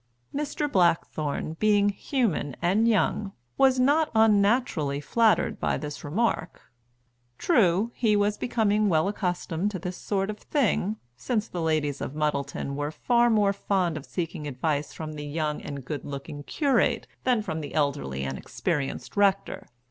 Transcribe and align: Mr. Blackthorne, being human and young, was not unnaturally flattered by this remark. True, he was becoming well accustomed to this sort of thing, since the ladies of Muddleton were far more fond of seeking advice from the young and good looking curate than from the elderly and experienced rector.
Mr. 0.33 0.67
Blackthorne, 0.67 1.53
being 1.59 1.89
human 1.89 2.55
and 2.59 2.87
young, 2.87 3.33
was 3.55 3.79
not 3.79 4.09
unnaturally 4.15 4.99
flattered 4.99 5.59
by 5.59 5.77
this 5.77 6.03
remark. 6.03 6.59
True, 7.37 7.91
he 7.93 8.15
was 8.15 8.35
becoming 8.35 8.89
well 8.89 9.07
accustomed 9.07 9.69
to 9.69 9.77
this 9.77 9.97
sort 9.97 10.31
of 10.31 10.39
thing, 10.39 10.95
since 11.15 11.47
the 11.47 11.61
ladies 11.61 12.01
of 12.01 12.15
Muddleton 12.15 12.75
were 12.75 12.89
far 12.89 13.29
more 13.29 13.53
fond 13.53 13.95
of 13.95 14.07
seeking 14.07 14.47
advice 14.47 14.91
from 14.91 15.13
the 15.13 15.23
young 15.23 15.61
and 15.61 15.85
good 15.85 16.03
looking 16.03 16.41
curate 16.41 17.05
than 17.23 17.43
from 17.43 17.61
the 17.61 17.75
elderly 17.75 18.23
and 18.23 18.39
experienced 18.39 19.15
rector. 19.15 19.67